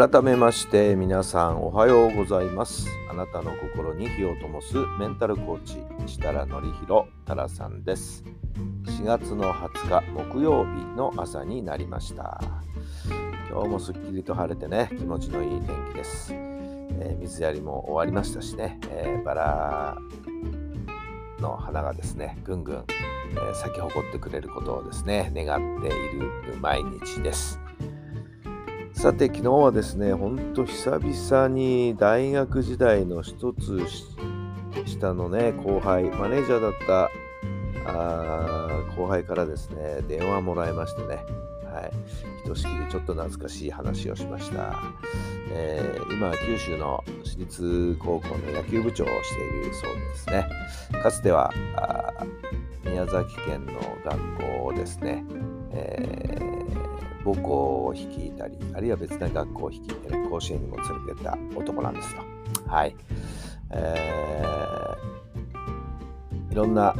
[0.00, 2.88] 改めまして皆さんおはようございます。
[3.10, 5.76] あなたの心に火を灯すメンタルコーチ
[6.10, 8.24] 設楽範弘太良さんです。
[8.86, 12.40] 4月の20日木曜日の朝になりました。
[13.50, 19.98] 今日もすっきりと晴れてね気持ちのいい天気です、えー、水やりも終わりましたしね、えー、バラ
[21.40, 27.60] の花がですねぐんぐん、えー、咲き誇ってくれることをですね願っている毎日です。
[29.00, 33.80] さて、昨日はですね、ほんと久々に大学時代の一つ
[34.84, 37.10] 下のね、後輩、マネージャーだった
[37.90, 41.24] あ後輩からですね、電話もらいましてね、
[41.64, 41.92] はい、
[42.42, 44.78] ひとしきりちょっと懐かしい話をしました。
[45.50, 50.46] えー、今九州の私立高校の野球部長をしているそうですね。
[51.02, 51.50] かつては
[52.84, 55.24] 宮崎県の学校をですね、
[55.72, 56.19] え
[57.24, 62.22] 母校を率いたり、あるいは別な学校を率いたり、甲子園にも連れてった男なんですよ。
[62.66, 62.96] はい。
[63.72, 66.94] えー、いろんな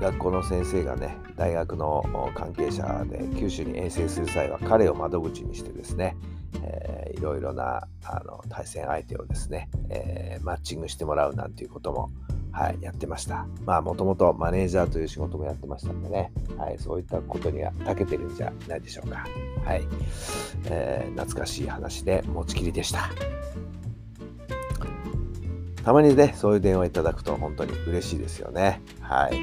[0.00, 6.16] 学校の先生がね、大学の関係者で九州に遠征する際は彼を窓口にしてですね、
[6.62, 12.10] えー、いろいろなあの対戦相手をですね、えー、マッチングしてもらうなんていうことも
[12.52, 13.46] はい、やってました。
[13.64, 19.26] まあ、もともとマネージャーという仕事もやってましたんでね、はい、そういったことには長けてるんじゃないでしょうか。
[19.64, 19.82] はい、
[20.66, 23.10] えー、懐かしい話で持ちきりでした。
[25.82, 28.80] たまにね、そういう電話いただくと本当に嬉しいですよね。
[29.00, 29.36] はい。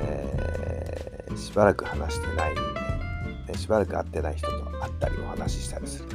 [0.00, 2.54] えー、しばらく話してないん
[3.46, 6.08] で、しばらく会ってない人と会ったりお話ししたりする。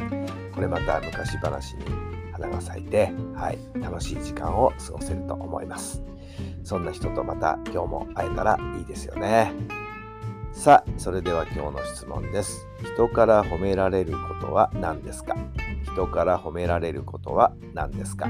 [0.54, 2.13] これまた昔話に
[2.44, 6.04] 花が咲いて、はい、楽しい時間を過ごせると思います。
[6.64, 9.54] そんな人とまた今日も会えたらいいですよね。
[10.52, 12.68] さあ、それでは今日の質問です。
[12.94, 15.36] 人から褒められることは何ですか？
[15.84, 18.28] 人から褒められることは何ですか？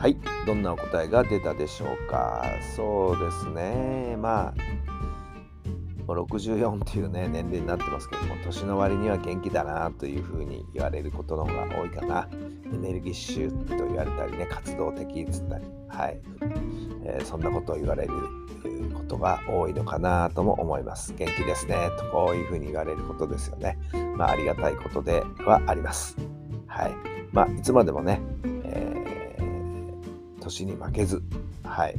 [0.00, 0.16] はい、
[0.46, 2.42] どんなお答えが出たでしょうか？
[2.74, 4.16] そうですね。
[4.16, 4.54] まあ、
[6.06, 12.26] 64っていうね、年齢になってますけども、年の割には元気だなというふうに言われることの方が多いかな。
[12.32, 16.18] エネルギッシュと言われたりね、活動的っつったり、はい、
[17.04, 18.14] えー、そんなことを言われる
[18.94, 21.12] ことが多いのかなとも思います。
[21.12, 23.78] 元気ですね、とこういうふうに言われることですよね。
[24.16, 26.16] まあ、ありがたいことではあります。
[26.66, 26.94] はい。
[27.32, 28.22] まあ、いつまでもね、
[30.50, 31.22] 年に負けず、
[31.62, 31.94] はい、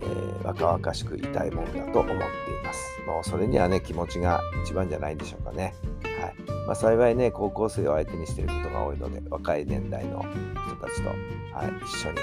[0.00, 2.18] えー、若々しくいたいものだと思ってい
[2.62, 3.00] ます。
[3.06, 5.74] もうそれにはね、気持ちが一番じゃないでしょうかね。
[6.02, 6.34] はい
[6.66, 10.24] まあ、幸いね、高校生を相手にしていることが多いので、若い年代の
[10.66, 11.08] 人たちと、
[11.56, 12.18] はい、一緒に、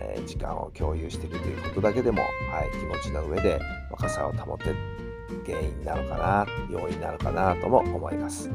[0.00, 2.26] えー、時間を共有しているということだけでも、は
[2.64, 3.60] い、気持ちの上で
[3.90, 4.74] 若さを保って
[5.46, 8.50] 原因なのかな、要因なのかなとも思います。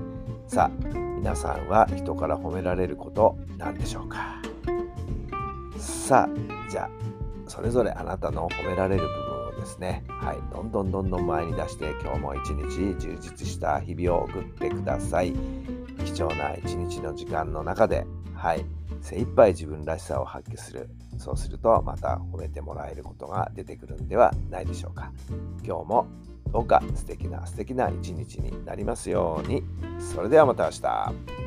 [0.48, 4.42] さあ、皆さんは人から褒められること何でしょうか？
[5.88, 6.90] さあじゃあ
[7.50, 15.34] それぞれあなたの褒められる部分をですねはいどんどんどんどん前に出して今日も一日充実した日々を送ってください。
[16.06, 18.06] 貴重な一日の時間の中で
[18.36, 18.66] はい
[19.02, 20.90] 精一杯自分らしさを発揮する。
[21.18, 25.12] そうするとまた褒めてもらえることが出てくるんではないでしょうか。
[25.64, 26.08] 今日も
[26.52, 29.64] どうか素敵な素敵な一日になりますように。
[30.00, 31.47] それではまた明日。